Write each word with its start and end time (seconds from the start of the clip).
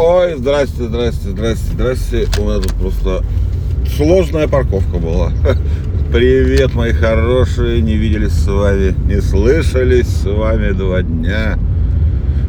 Ой, 0.00 0.36
здрасте, 0.36 0.84
здрасте, 0.84 1.30
здрасте, 1.30 1.72
здрасте. 1.72 2.28
У 2.38 2.44
меня 2.44 2.60
тут 2.60 2.72
просто 2.74 3.24
сложная 3.96 4.46
парковка 4.46 4.96
была. 4.98 5.32
Привет, 6.12 6.72
мои 6.76 6.92
хорошие, 6.92 7.82
не 7.82 7.96
виделись 7.96 8.30
с 8.30 8.46
вами, 8.46 8.94
не 9.08 9.20
слышались 9.20 10.06
с 10.06 10.24
вами 10.24 10.70
два 10.70 11.02
дня. 11.02 11.58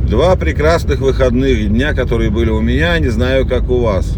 Два 0.07 0.35
прекрасных 0.35 0.99
выходных 0.99 1.69
дня, 1.69 1.95
которые 1.95 2.29
были 2.29 2.51
у 2.51 2.61
меня, 2.61 2.99
не 2.99 3.09
знаю, 3.09 3.47
как 3.47 3.67
у 3.71 3.79
вас. 3.79 4.15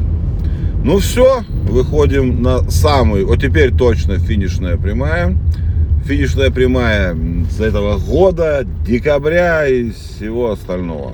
Ну 0.84 0.98
все, 0.98 1.46
выходим 1.70 2.42
на 2.42 2.70
самую, 2.70 3.28
вот 3.28 3.40
теперь 3.40 3.74
точно 3.74 4.20
финишная 4.20 4.76
прямая. 4.76 5.38
Финишная 6.06 6.52
прямая 6.52 7.16
с 7.50 7.62
этого 7.62 7.98
года, 7.98 8.68
декабря 8.86 9.68
и 9.68 9.92
всего 9.92 10.52
остального. 10.52 11.14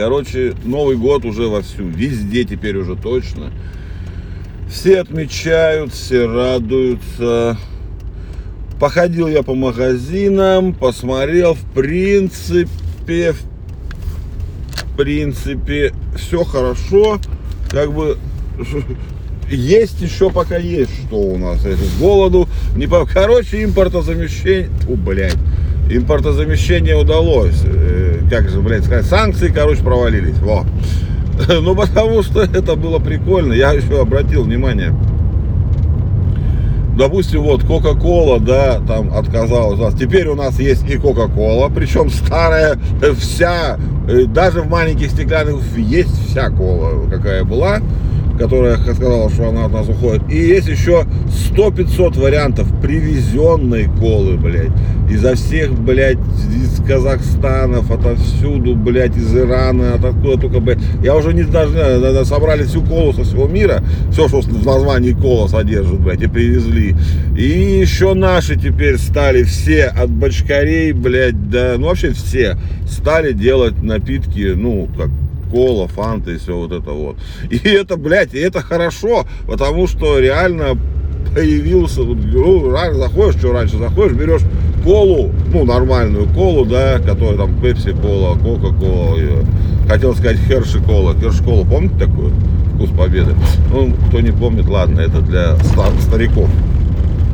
Короче, 0.00 0.54
Новый 0.64 0.96
год 0.96 1.26
уже 1.26 1.48
вовсю, 1.48 1.84
везде 1.84 2.44
теперь 2.44 2.74
уже 2.78 2.96
точно. 2.96 3.52
Все 4.66 5.02
отмечают, 5.02 5.92
все 5.92 6.26
радуются. 6.26 7.58
Походил 8.80 9.28
я 9.28 9.42
по 9.42 9.54
магазинам, 9.54 10.72
посмотрел, 10.72 11.52
в 11.52 11.62
принципе, 11.74 13.34
в 13.34 14.96
принципе, 14.96 15.92
все 16.16 16.44
хорошо. 16.44 17.20
Как 17.68 17.92
бы 17.92 18.16
есть 19.50 20.00
еще 20.00 20.30
пока 20.30 20.56
есть 20.56 20.92
что 21.08 21.16
у 21.16 21.36
нас. 21.36 21.62
Это 21.66 21.82
голоду. 22.00 22.48
Не 22.74 22.86
по... 22.86 23.04
Короче, 23.04 23.62
импортозамещение. 23.64 24.70
О, 24.88 24.94
блядь. 24.94 25.36
Импортозамещение 25.90 26.96
удалось. 26.96 27.62
Как 28.30 28.48
же, 28.48 28.60
блядь, 28.60 28.84
сказать. 28.84 29.06
Санкции, 29.06 29.48
короче, 29.48 29.82
провалились. 29.82 30.38
Во. 30.38 30.64
Ну, 31.62 31.74
потому 31.74 32.22
что 32.22 32.42
это 32.42 32.76
было 32.76 32.98
прикольно. 32.98 33.52
Я 33.54 33.72
еще 33.72 34.00
обратил 34.00 34.44
внимание. 34.44 34.94
Допустим, 36.96 37.42
вот 37.42 37.64
Кока-Кола, 37.64 38.38
да, 38.40 38.80
там 38.86 39.12
отказалась. 39.12 39.94
Теперь 39.94 40.28
у 40.28 40.34
нас 40.34 40.60
есть 40.60 40.88
и 40.88 40.98
Кока-Кола, 40.98 41.70
причем 41.74 42.10
старая, 42.10 42.78
вся, 43.18 43.78
э, 44.06 44.26
даже 44.26 44.60
в 44.60 44.68
маленьких 44.68 45.10
стеклянных 45.10 45.62
есть 45.78 46.28
вся 46.28 46.50
кола, 46.50 47.08
какая 47.10 47.44
была 47.44 47.80
которая 48.40 48.78
сказала, 48.78 49.28
что 49.28 49.50
она 49.50 49.66
от 49.66 49.72
нас 49.72 49.86
уходит. 49.86 50.22
И 50.30 50.36
есть 50.36 50.66
еще 50.66 51.04
100-500 51.50 52.18
вариантов 52.18 52.66
привезенной 52.80 53.84
колы, 54.00 54.38
блядь. 54.38 54.70
Изо 55.10 55.34
всех, 55.34 55.72
блядь, 55.72 56.18
из 56.54 56.80
Казахстанов, 56.86 57.90
отовсюду, 57.90 58.76
блядь, 58.76 59.16
из 59.16 59.36
Ирана, 59.36 59.94
от 59.94 60.04
откуда 60.04 60.40
только, 60.40 60.60
блядь. 60.60 60.78
Я 61.02 61.16
уже 61.16 61.34
не 61.34 61.42
даже, 61.42 62.24
собрали 62.24 62.62
всю 62.62 62.82
колу 62.82 63.12
со 63.12 63.24
всего 63.24 63.48
мира, 63.48 63.82
все, 64.12 64.28
что 64.28 64.40
в 64.40 64.64
названии 64.64 65.12
кола 65.12 65.48
содержит, 65.48 66.00
блядь, 66.00 66.22
и 66.22 66.28
привезли. 66.28 66.94
И 67.36 67.80
еще 67.80 68.14
наши 68.14 68.56
теперь 68.56 68.98
стали 68.98 69.42
все, 69.42 69.86
от 69.86 70.10
бочкарей, 70.10 70.92
блядь, 70.92 71.50
да, 71.50 71.74
ну 71.76 71.88
вообще 71.88 72.12
все, 72.12 72.56
стали 72.88 73.32
делать 73.32 73.82
напитки, 73.82 74.52
ну, 74.54 74.88
как 74.96 75.10
кола, 75.50 75.88
фанта 75.88 76.30
и 76.30 76.38
все 76.38 76.56
вот 76.56 76.72
это 76.72 76.92
вот. 76.92 77.16
И 77.50 77.56
это, 77.68 77.96
блядь, 77.96 78.34
и 78.34 78.38
это 78.38 78.60
хорошо, 78.60 79.26
потому 79.46 79.88
что 79.88 80.20
реально 80.20 80.78
появился, 81.34 82.02
ну, 82.02 82.70
заходишь, 82.94 83.38
что 83.38 83.52
раньше, 83.52 83.76
заходишь, 83.76 84.16
берешь 84.16 84.42
колу, 84.84 85.30
ну, 85.52 85.64
нормальную 85.64 86.26
колу, 86.28 86.64
да, 86.64 86.98
которая 86.98 87.36
там 87.36 87.54
пепси 87.60 87.92
кола, 87.92 88.36
кока 88.36 88.74
кола, 88.74 89.16
хотел 89.88 90.14
сказать 90.14 90.38
херши 90.46 90.80
кола, 90.80 91.14
херши 91.14 91.42
кола, 91.42 91.64
помните 91.64 91.94
такую? 91.98 92.32
Вкус 92.74 92.90
победы. 92.90 93.34
Ну, 93.72 93.92
кто 94.08 94.20
не 94.20 94.30
помнит, 94.30 94.68
ладно, 94.68 95.00
это 95.00 95.20
для 95.20 95.56
стариков. 96.00 96.48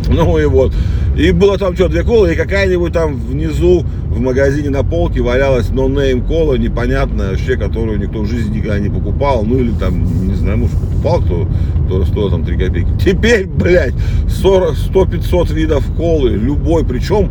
Ну 0.11 0.39
и 0.39 0.45
вот. 0.47 0.73
И 1.17 1.31
было 1.31 1.59
там 1.59 1.75
что, 1.75 1.89
две 1.89 2.03
колы, 2.03 2.33
и 2.33 2.37
какая-нибудь 2.37 2.93
там 2.93 3.15
внизу 3.15 3.85
в 4.09 4.21
магазине 4.21 4.71
на 4.71 4.83
полке 4.83 5.21
валялась 5.21 5.71
нонейм 5.71 6.23
кола, 6.23 6.55
непонятная 6.55 7.31
вообще, 7.31 7.57
которую 7.57 7.99
никто 7.99 8.21
в 8.21 8.27
жизни 8.27 8.59
никогда 8.59 8.79
не 8.79 8.89
покупал. 8.89 9.45
Ну 9.45 9.59
или 9.59 9.73
там, 9.73 10.29
не 10.29 10.35
знаю, 10.35 10.59
может 10.59 10.77
покупал 10.77 11.23
кто, 11.23 11.49
кто 11.87 12.05
стоил 12.05 12.31
там 12.31 12.45
3 12.45 12.57
копейки. 12.57 12.89
Теперь, 13.05 13.47
блядь, 13.47 13.95
100-500 14.27 15.53
видов 15.55 15.85
колы, 15.97 16.31
любой, 16.31 16.85
причем 16.85 17.31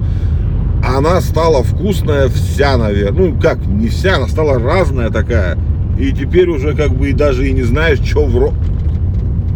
она 0.83 1.21
стала 1.21 1.63
вкусная 1.63 2.29
вся, 2.29 2.77
наверное. 2.77 3.29
Ну, 3.31 3.39
как, 3.39 3.65
не 3.65 3.87
вся, 3.87 4.17
она 4.17 4.27
стала 4.27 4.59
разная 4.59 5.09
такая. 5.09 5.57
И 5.99 6.11
теперь 6.11 6.49
уже 6.49 6.75
как 6.75 6.91
бы 6.91 7.09
и 7.09 7.13
даже 7.13 7.47
и 7.47 7.53
не 7.53 7.63
знаешь, 7.63 7.99
что 7.99 8.25
в 8.25 8.37
ром, 8.37 8.53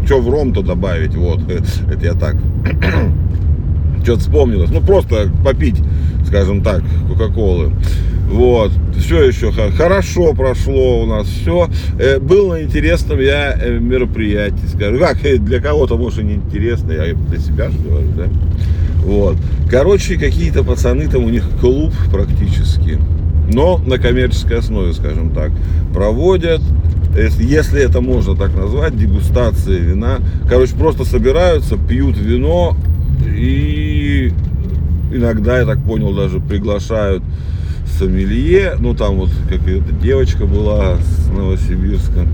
что 0.09 0.21
в 0.21 0.27
ром-то 0.27 0.63
добавить. 0.63 1.13
Вот, 1.13 1.39
это 1.91 2.03
я 2.03 2.13
так 2.13 2.35
что-то 4.03 4.19
вспомнилось. 4.19 4.71
Ну, 4.71 4.81
просто 4.81 5.29
попить, 5.45 5.75
скажем 6.25 6.63
так, 6.63 6.81
Кока-Колы. 7.07 7.71
Вот, 8.27 8.71
все 8.97 9.23
еще 9.23 9.51
хорошо 9.51 10.33
прошло 10.33 11.03
у 11.03 11.05
нас 11.05 11.27
все. 11.27 11.69
Э, 11.99 12.19
был 12.19 12.49
на 12.49 12.63
интересном 12.63 13.19
я 13.19 13.53
э, 13.53 13.77
мероприятии, 13.77 14.65
скажу. 14.73 14.97
Как, 14.97 15.23
э, 15.23 15.37
для 15.37 15.59
кого-то, 15.59 15.95
может, 15.95 16.21
и 16.21 16.23
неинтересно, 16.23 16.91
я 16.91 17.13
для 17.13 17.37
себя 17.37 17.69
же 17.69 17.77
говорю, 17.77 18.09
да. 18.17 18.25
Вот. 19.03 19.37
Короче, 19.69 20.17
какие-то 20.17 20.63
пацаны, 20.63 21.07
там 21.07 21.23
у 21.23 21.29
них 21.29 21.47
клуб 21.61 21.93
практически, 22.11 22.97
но 23.53 23.77
на 23.77 23.99
коммерческой 23.99 24.57
основе, 24.57 24.93
скажем 24.93 25.29
так, 25.35 25.51
проводят 25.93 26.61
если 27.15 27.81
это 27.81 28.01
можно 28.01 28.35
так 28.35 28.55
назвать, 28.55 28.97
дегустации 28.97 29.79
вина. 29.79 30.19
Короче, 30.47 30.75
просто 30.75 31.05
собираются, 31.05 31.77
пьют 31.77 32.17
вино, 32.17 32.75
и 33.25 34.31
иногда, 35.11 35.59
я 35.59 35.65
так 35.65 35.83
понял, 35.83 36.13
даже 36.13 36.39
приглашают 36.39 37.23
сомелье. 37.97 38.75
Ну, 38.79 38.93
там 38.93 39.15
вот 39.15 39.29
какая-то 39.49 39.93
девочка 39.93 40.45
была 40.45 40.97
с 40.97 41.27
Новосибирска. 41.29 42.27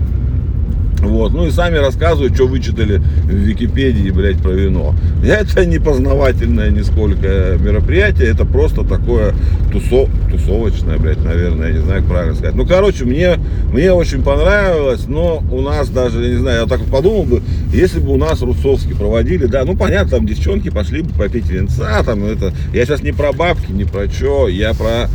Вот. 1.00 1.32
Ну 1.32 1.46
и 1.46 1.50
сами 1.50 1.76
рассказывают, 1.76 2.34
что 2.34 2.46
вычитали 2.46 2.96
в 2.96 3.30
Википедии, 3.30 4.10
блядь, 4.10 4.38
про 4.38 4.50
вино. 4.50 4.94
Это 5.24 5.64
не 5.66 5.78
познавательное 5.78 6.70
нисколько 6.70 7.56
мероприятие, 7.58 8.28
это 8.28 8.44
просто 8.44 8.84
такое 8.84 9.34
тусо, 9.72 10.08
тусовочное, 10.30 10.98
блядь, 10.98 11.22
наверное, 11.22 11.68
я 11.68 11.74
не 11.74 11.80
знаю, 11.80 12.02
как 12.02 12.10
правильно 12.10 12.34
сказать. 12.34 12.54
Ну, 12.54 12.66
короче, 12.66 13.04
мне, 13.04 13.36
мне 13.72 13.92
очень 13.92 14.22
понравилось, 14.22 15.06
но 15.06 15.42
у 15.50 15.60
нас 15.60 15.88
даже, 15.88 16.22
я 16.22 16.30
не 16.30 16.36
знаю, 16.36 16.62
я 16.62 16.66
так 16.66 16.84
подумал 16.86 17.24
бы, 17.24 17.42
если 17.72 18.00
бы 18.00 18.12
у 18.12 18.16
нас 18.16 18.40
Русовский 18.42 18.94
проводили, 18.94 19.46
да, 19.46 19.64
ну, 19.64 19.76
понятно, 19.76 20.18
там 20.18 20.26
девчонки 20.26 20.70
пошли 20.70 21.02
бы 21.02 21.10
попить 21.10 21.48
венца, 21.48 22.02
там, 22.04 22.24
это, 22.24 22.52
я 22.72 22.84
сейчас 22.84 23.02
не 23.02 23.12
про 23.12 23.32
бабки, 23.32 23.70
не 23.70 23.84
про 23.84 24.08
что, 24.08 24.48
я 24.48 24.72
про, 24.74 25.08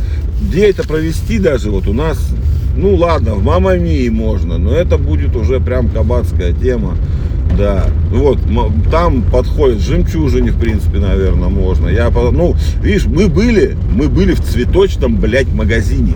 где 0.48 0.70
это 0.70 0.86
провести 0.86 1.38
даже, 1.38 1.70
вот 1.70 1.86
у 1.86 1.92
нас 1.92 2.18
ну 2.76 2.94
ладно, 2.94 3.34
в 3.34 3.44
Мамамии 3.44 4.08
можно, 4.08 4.58
но 4.58 4.74
это 4.74 4.98
будет 4.98 5.36
уже 5.36 5.60
прям 5.60 5.88
кабацкая 5.88 6.52
тема. 6.52 6.96
Да, 7.56 7.84
вот, 8.10 8.38
там 8.90 9.22
подходит 9.22 9.80
жемчужине, 9.80 10.52
в 10.52 10.58
принципе, 10.58 10.98
наверное, 10.98 11.50
можно. 11.50 11.88
Я, 11.88 12.10
ну, 12.10 12.56
видишь, 12.82 13.04
мы 13.06 13.28
были, 13.28 13.76
мы 13.94 14.08
были 14.08 14.32
в 14.32 14.40
цветочном, 14.40 15.16
блядь, 15.16 15.52
магазине. 15.52 16.14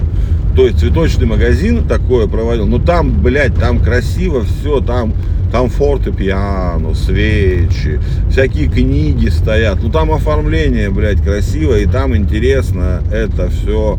То 0.56 0.65
есть 0.65 0.78
цветочный 0.78 1.27
магазин 1.27 1.87
такое 1.87 2.27
проводил, 2.27 2.66
но 2.66 2.78
там, 2.78 3.22
блядь, 3.22 3.55
там 3.56 3.78
красиво 3.78 4.43
все, 4.45 4.81
там, 4.81 5.12
там 5.53 5.69
фортепиано, 5.69 6.95
свечи, 6.95 8.00
всякие 8.31 8.69
книги 8.69 9.28
стоят. 9.28 9.83
Ну 9.83 9.91
там 9.91 10.11
оформление, 10.12 10.89
блядь, 10.89 11.22
красиво, 11.22 11.78
и 11.78 11.84
там 11.84 12.16
интересно 12.16 13.03
это 13.13 13.51
все. 13.51 13.98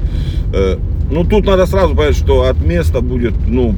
Э, 0.52 0.78
ну, 1.12 1.24
тут 1.24 1.46
надо 1.46 1.66
сразу 1.66 1.96
понять, 1.96 2.18
что 2.18 2.44
от 2.44 2.60
места 2.60 3.02
будет, 3.02 3.34
ну, 3.48 3.76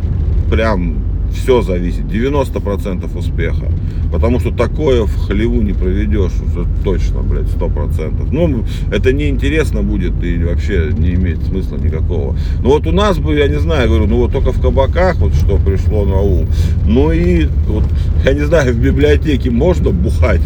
прям 0.49 1.08
все 1.33 1.61
зависит. 1.61 2.05
90% 2.05 3.17
успеха. 3.17 3.71
Потому 4.11 4.39
что 4.39 4.51
такое 4.51 5.03
в 5.03 5.15
хлеву 5.27 5.61
не 5.61 5.73
проведешь 5.73 6.33
уже 6.41 6.65
точно, 6.83 7.21
блядь, 7.21 7.47
100%. 7.47 8.29
Ну, 8.31 8.65
это 8.91 9.13
неинтересно 9.13 9.83
будет 9.83 10.23
и 10.23 10.43
вообще 10.43 10.91
не 10.97 11.13
имеет 11.13 11.43
смысла 11.43 11.77
никакого. 11.77 12.35
Ну, 12.61 12.69
вот 12.69 12.87
у 12.87 12.91
нас 12.91 13.19
бы, 13.19 13.35
я 13.35 13.47
не 13.47 13.59
знаю, 13.59 13.89
говорю, 13.89 14.07
ну, 14.07 14.17
вот 14.17 14.31
только 14.31 14.51
в 14.51 14.61
кабаках, 14.61 15.17
вот 15.17 15.33
что 15.35 15.57
пришло 15.57 16.05
на 16.05 16.19
ум. 16.19 16.47
Ну, 16.85 17.11
и, 17.11 17.47
вот, 17.67 17.83
я 18.25 18.33
не 18.33 18.45
знаю, 18.45 18.73
в 18.73 18.79
библиотеке 18.79 19.51
можно 19.51 19.91
бухать. 19.91 20.41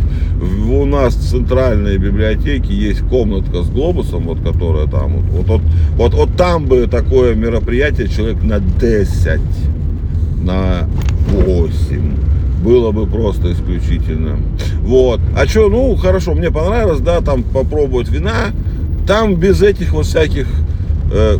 У 0.69 0.85
нас 0.85 1.15
в 1.15 1.29
центральной 1.29 1.97
библиотеке 1.97 2.73
есть 2.73 3.01
комнатка 3.07 3.63
с 3.63 3.69
глобусом, 3.69 4.23
вот, 4.23 4.41
которая 4.41 4.87
там, 4.87 5.13
вот, 5.13 5.25
вот, 5.31 5.47
вот, 5.47 5.61
вот, 5.95 6.13
вот 6.13 6.35
там 6.35 6.65
бы 6.65 6.87
такое 6.87 7.33
мероприятие 7.33 8.09
человек 8.09 8.43
на 8.43 8.59
10 8.59 9.39
на 10.43 10.87
8 11.29 12.33
было 12.63 12.91
бы 12.91 13.05
просто 13.05 13.51
исключительно. 13.51 14.37
Вот. 14.81 15.19
А 15.35 15.45
что, 15.45 15.69
ну, 15.69 15.95
хорошо, 15.95 16.33
мне 16.33 16.49
понравилось, 16.49 17.01
да, 17.01 17.21
там 17.21 17.43
попробовать 17.43 18.09
вина. 18.09 18.51
Там 19.05 19.35
без 19.35 19.61
этих 19.61 19.91
вот 19.91 20.05
всяких 20.05 20.47
э, 21.11 21.37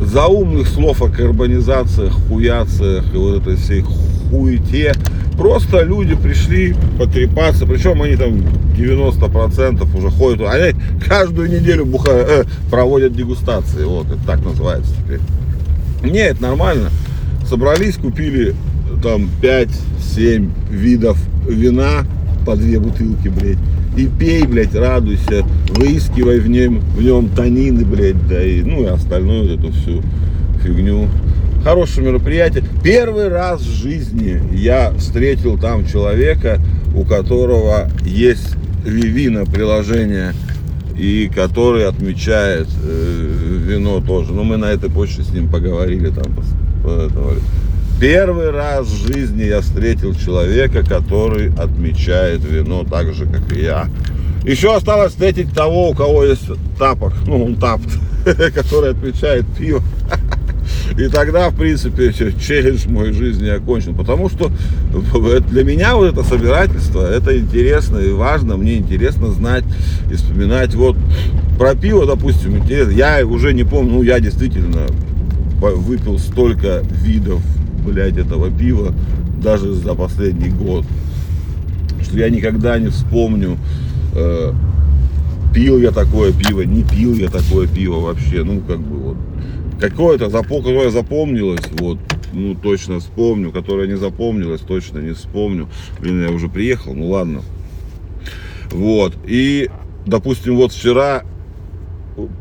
заумных 0.00 0.68
слов 0.68 1.02
о 1.02 1.08
карбонизациях, 1.08 2.12
хуяциях 2.28 3.04
и 3.12 3.16
вот 3.16 3.42
этой 3.42 3.56
всей 3.56 3.82
хуете. 4.30 4.94
Просто 5.36 5.82
люди 5.82 6.14
пришли 6.14 6.76
потрепаться, 6.96 7.66
причем 7.66 8.00
они 8.02 8.14
там 8.14 8.34
90% 8.76 9.96
уже 9.96 10.10
ходят, 10.10 10.48
они 10.48 10.78
каждую 11.04 11.50
неделю 11.50 11.84
буха, 11.84 12.12
э, 12.12 12.44
проводят 12.70 13.16
дегустации, 13.16 13.82
вот 13.82 14.06
это 14.06 14.24
так 14.24 14.44
называется 14.44 14.92
теперь. 15.02 15.20
Нет, 16.08 16.40
нормально. 16.40 16.90
Собрались, 17.48 17.96
купили 17.96 18.54
там 19.02 19.28
5-7 19.42 20.50
видов 20.70 21.18
вина, 21.48 22.06
по 22.44 22.56
две 22.56 22.78
бутылки, 22.78 23.28
блядь. 23.28 23.58
И 23.96 24.06
пей, 24.06 24.46
блядь, 24.46 24.74
радуйся, 24.74 25.44
выискивай 25.68 26.40
в 26.40 26.48
нем, 26.48 26.80
в 26.80 27.02
нем 27.02 27.28
танины, 27.28 27.84
блядь, 27.84 28.26
да 28.28 28.42
и, 28.42 28.62
ну 28.62 28.82
и 28.82 28.86
остальную 28.86 29.54
эту 29.54 29.72
всю 29.72 30.02
фигню. 30.62 31.08
Хорошее 31.62 32.08
мероприятие. 32.08 32.64
Первый 32.82 33.28
раз 33.28 33.62
в 33.62 33.70
жизни 33.70 34.40
я 34.52 34.92
встретил 34.98 35.58
там 35.58 35.86
человека, 35.86 36.60
у 36.94 37.04
которого 37.04 37.88
есть 38.04 38.56
Вивина 38.84 39.46
приложение 39.46 40.34
и 40.98 41.30
который 41.34 41.86
отмечает 41.86 42.68
э, 42.82 43.28
вино 43.66 44.02
тоже. 44.06 44.32
Но 44.32 44.44
мы 44.44 44.58
на 44.58 44.66
этой 44.66 44.90
почте 44.90 45.22
с 45.22 45.30
ним 45.30 45.48
поговорили 45.48 46.10
там. 46.10 46.34
Первый 48.00 48.50
раз 48.50 48.86
в 48.88 49.12
жизни 49.12 49.44
я 49.44 49.60
встретил 49.60 50.14
человека, 50.14 50.82
который 50.84 51.52
отмечает 51.54 52.44
вино 52.44 52.84
так 52.84 53.14
же, 53.14 53.26
как 53.26 53.52
и 53.56 53.62
я. 53.62 53.88
Еще 54.44 54.74
осталось 54.74 55.12
встретить 55.12 55.54
того, 55.54 55.90
у 55.90 55.94
кого 55.94 56.24
есть 56.24 56.46
тапок, 56.78 57.14
ну, 57.26 57.44
он 57.44 57.54
тапт, 57.54 57.88
который 58.54 58.90
отмечает 58.90 59.46
пиво. 59.58 59.82
И 60.98 61.08
тогда, 61.08 61.48
в 61.48 61.56
принципе, 61.56 62.12
челлендж 62.12 62.86
моей 62.88 63.12
жизни 63.12 63.48
окончен. 63.48 63.94
Потому 63.94 64.28
что 64.28 64.50
для 65.48 65.64
меня 65.64 65.96
вот 65.96 66.12
это 66.12 66.22
собирательство, 66.22 67.10
это 67.10 67.38
интересно 67.38 67.98
и 67.98 68.12
важно. 68.12 68.56
Мне 68.56 68.76
интересно 68.76 69.28
знать 69.28 69.64
и 70.10 70.14
вспоминать. 70.14 70.74
Вот 70.74 70.96
про 71.58 71.74
пиво, 71.74 72.06
допустим, 72.06 72.58
интересно. 72.58 72.92
Я 72.92 73.26
уже 73.26 73.54
не 73.54 73.64
помню, 73.64 73.94
ну, 73.94 74.02
я 74.02 74.20
действительно 74.20 74.86
выпил 75.72 76.18
столько 76.18 76.82
видов 76.90 77.42
блядь, 77.84 78.16
этого 78.16 78.50
пива 78.50 78.94
даже 79.42 79.72
за 79.72 79.94
последний 79.94 80.48
год. 80.48 80.84
Что 82.02 82.18
я 82.18 82.30
никогда 82.30 82.78
не 82.78 82.88
вспомню, 82.88 83.58
э, 84.14 84.52
пил 85.54 85.78
я 85.78 85.90
такое 85.90 86.32
пиво, 86.32 86.62
не 86.62 86.82
пил 86.82 87.14
я 87.14 87.28
такое 87.28 87.68
пиво 87.68 88.00
вообще. 88.00 88.42
Ну, 88.42 88.60
как 88.60 88.80
бы 88.80 88.96
вот. 88.96 89.16
Какое-то, 89.80 90.30
которое 90.30 90.90
запомнилось, 90.90 91.66
вот, 91.78 91.98
ну, 92.32 92.54
точно 92.54 93.00
вспомню. 93.00 93.50
Которое 93.50 93.86
не 93.86 93.96
запомнилось, 93.96 94.60
точно 94.60 94.98
не 94.98 95.12
вспомню. 95.12 95.68
Блин, 96.00 96.22
я 96.22 96.30
уже 96.30 96.48
приехал, 96.48 96.94
ну 96.94 97.08
ладно. 97.10 97.42
Вот. 98.70 99.14
И, 99.26 99.70
допустим, 100.06 100.56
вот 100.56 100.72
вчера 100.72 101.24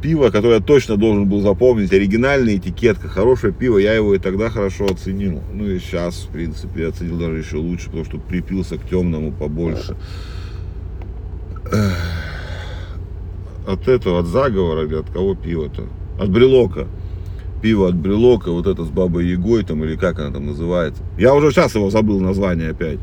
пиво, 0.01 0.29
которое 0.29 0.55
я 0.55 0.61
точно 0.61 0.97
должен 0.97 1.27
был 1.27 1.41
запомнить, 1.41 1.91
оригинальная 1.91 2.57
этикетка, 2.57 3.07
хорошее 3.07 3.53
пиво, 3.53 3.77
я 3.77 3.93
его 3.93 4.13
и 4.13 4.19
тогда 4.19 4.49
хорошо 4.49 4.85
оценил. 4.85 5.41
Ну 5.51 5.65
и 5.67 5.79
сейчас, 5.79 6.15
в 6.23 6.27
принципе, 6.29 6.87
оценил 6.87 7.17
даже 7.17 7.37
еще 7.37 7.57
лучше, 7.57 7.85
потому 7.87 8.05
что 8.05 8.17
припился 8.17 8.77
к 8.77 8.87
темному 8.87 9.31
побольше. 9.31 9.95
От 13.67 13.87
этого, 13.87 14.19
от 14.19 14.27
заговора 14.27 14.85
или 14.85 14.95
от 14.95 15.09
кого 15.09 15.35
пиво-то? 15.35 15.87
От 16.19 16.29
брелока. 16.29 16.87
Пиво 17.61 17.87
от 17.87 17.95
брелока, 17.95 18.51
вот 18.51 18.67
это 18.67 18.83
с 18.83 18.89
бабой 18.89 19.25
Егой 19.27 19.63
там, 19.63 19.83
или 19.83 19.95
как 19.95 20.19
она 20.19 20.31
там 20.31 20.45
называется. 20.45 21.01
Я 21.17 21.33
уже 21.33 21.51
сейчас 21.51 21.73
его 21.75 21.89
забыл 21.89 22.19
название 22.19 22.71
опять. 22.71 22.99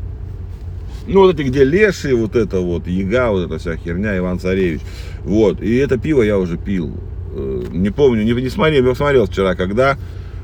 Ну, 1.07 1.21
вот 1.21 1.39
эти, 1.39 1.47
где 1.47 1.63
леши, 1.63 2.15
вот 2.15 2.35
это 2.35 2.59
вот, 2.59 2.87
яга, 2.87 3.31
вот 3.31 3.45
эта 3.45 3.57
вся 3.57 3.75
херня, 3.75 4.17
Иван 4.17 4.39
Царевич. 4.39 4.81
Вот, 5.23 5.61
и 5.61 5.75
это 5.77 5.97
пиво 5.97 6.21
я 6.21 6.37
уже 6.37 6.57
пил. 6.57 6.95
Э, 7.33 7.63
не 7.71 7.89
помню, 7.89 8.23
не, 8.23 8.33
не 8.33 8.49
смотрел, 8.49 8.83
не 8.83 8.95
смотрел 8.95 9.25
вчера, 9.25 9.55
когда. 9.55 9.97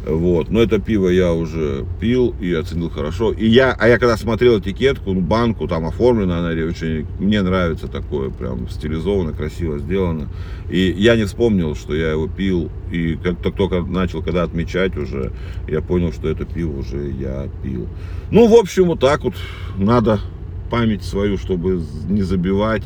Вот, 0.07 0.49
но 0.49 0.61
это 0.61 0.79
пиво 0.79 1.09
я 1.09 1.33
уже 1.33 1.85
пил 1.99 2.33
и 2.39 2.53
оценил 2.53 2.89
хорошо. 2.89 3.33
И 3.33 3.45
я, 3.45 3.75
а 3.77 3.89
я 3.89 3.99
когда 3.99 4.15
смотрел 4.15 4.57
этикетку, 4.59 5.11
ну, 5.11 5.19
банку, 5.19 5.67
там 5.67 5.85
оформлена 5.85 6.39
она 6.39 6.49
очень, 6.63 7.05
мне 7.19 7.41
нравится 7.41 7.89
такое, 7.89 8.29
прям 8.29 8.69
стилизованно, 8.69 9.33
красиво 9.33 9.79
сделано. 9.79 10.29
И 10.69 10.95
я 10.97 11.17
не 11.17 11.25
вспомнил, 11.25 11.75
что 11.75 11.93
я 11.93 12.11
его 12.11 12.27
пил. 12.27 12.71
И 12.89 13.15
как 13.21 13.41
только 13.53 13.81
начал, 13.81 14.21
когда 14.21 14.43
отмечать 14.43 14.95
уже, 14.95 15.33
я 15.67 15.81
понял, 15.81 16.13
что 16.13 16.29
это 16.29 16.45
пиво 16.45 16.79
уже 16.79 17.11
я 17.11 17.49
пил. 17.61 17.89
Ну, 18.31 18.47
в 18.47 18.53
общем, 18.53 18.85
вот 18.85 19.01
так 19.01 19.25
вот 19.25 19.33
надо 19.77 20.21
память 20.69 21.03
свою, 21.03 21.37
чтобы 21.37 21.81
не 22.07 22.21
забивать. 22.21 22.83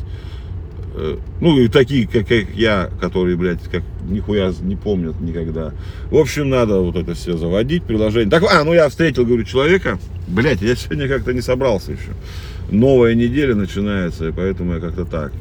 Э, 0.94 1.16
ну, 1.40 1.58
и 1.58 1.68
такие, 1.68 2.06
как, 2.06 2.30
я, 2.30 2.90
которые, 3.00 3.36
блядь, 3.36 3.62
как 3.64 3.82
нихуя 4.08 4.52
не 4.60 4.76
помнят 4.76 5.20
никогда. 5.20 5.72
В 6.10 6.16
общем, 6.16 6.50
надо 6.50 6.80
вот 6.80 6.96
это 6.96 7.14
все 7.14 7.36
заводить, 7.36 7.84
приложение. 7.84 8.30
Так, 8.30 8.42
а, 8.44 8.62
ну 8.64 8.74
я 8.74 8.88
встретил, 8.88 9.24
говорю, 9.24 9.44
человека. 9.44 9.98
Блядь, 10.28 10.62
я 10.62 10.76
сегодня 10.76 11.08
как-то 11.08 11.32
не 11.32 11.40
собрался 11.40 11.92
еще. 11.92 12.12
Новая 12.70 13.14
неделя 13.14 13.54
начинается, 13.54 14.28
и 14.28 14.32
поэтому 14.32 14.74
я 14.74 14.80
как-то 14.80 15.04
так. 15.04 15.32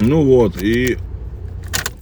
Ну 0.00 0.24
вот, 0.24 0.60
и... 0.62 0.98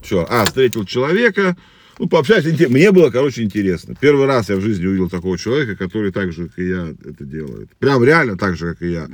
Что? 0.03 0.27
А, 0.29 0.45
встретил 0.45 0.85
человека, 0.85 1.57
ну, 1.99 2.09
пообщаться, 2.09 2.51
мне 2.69 2.91
было, 2.91 3.11
короче, 3.11 3.43
интересно. 3.43 3.95
Первый 4.01 4.27
раз 4.27 4.49
я 4.49 4.57
в 4.57 4.61
жизни 4.61 4.87
увидел 4.87 5.11
такого 5.11 5.39
человека, 5.39 5.77
который 5.77 6.13
так 6.13 6.33
же, 6.33 6.49
как 6.49 6.59
и 6.59 6.69
я, 6.69 6.95
это 7.05 7.25
делает. 7.25 7.71
Прям 7.79 8.03
реально 8.05 8.37
так 8.37 8.57
же, 8.57 8.71
как 8.75 8.83
и 8.83 8.93
я. 8.93 9.09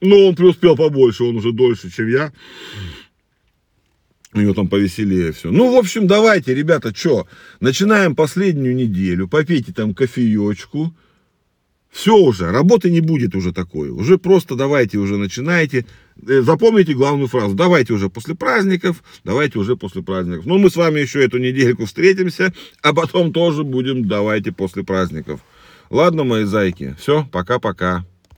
Но 0.00 0.26
он 0.26 0.34
преуспел 0.34 0.76
побольше, 0.76 1.24
он 1.24 1.36
уже 1.36 1.52
дольше, 1.52 1.90
чем 1.90 2.08
я. 2.08 2.32
У 4.34 4.40
него 4.40 4.54
там 4.54 4.68
повеселее 4.68 5.32
все. 5.32 5.50
Ну, 5.50 5.72
в 5.72 5.76
общем, 5.76 6.06
давайте, 6.06 6.54
ребята, 6.54 6.94
что, 6.96 7.26
начинаем 7.60 8.16
последнюю 8.16 8.74
неделю, 8.74 9.28
попейте 9.28 9.72
там 9.72 9.94
кофеечку, 9.94 10.94
все 11.92 12.16
уже, 12.16 12.50
работы 12.50 12.90
не 12.90 13.00
будет 13.00 13.34
уже 13.34 13.52
такой. 13.52 13.90
Уже 13.90 14.16
просто 14.16 14.54
давайте 14.54 14.96
уже 14.96 15.18
начинайте. 15.18 15.84
Э, 16.26 16.40
запомните 16.40 16.94
главную 16.94 17.28
фразу. 17.28 17.54
Давайте 17.54 17.92
уже 17.92 18.08
после 18.08 18.34
праздников, 18.34 19.04
давайте 19.24 19.58
уже 19.58 19.76
после 19.76 20.02
праздников. 20.02 20.46
Ну, 20.46 20.56
мы 20.56 20.70
с 20.70 20.76
вами 20.76 21.00
еще 21.00 21.22
эту 21.22 21.36
недельку 21.36 21.84
встретимся, 21.84 22.54
а 22.80 22.94
потом 22.94 23.30
тоже 23.32 23.62
будем 23.62 24.08
давайте 24.08 24.52
после 24.52 24.84
праздников. 24.84 25.40
Ладно, 25.90 26.24
мои 26.24 26.44
зайки. 26.44 26.96
Все, 26.98 27.28
пока-пока. 27.30 28.06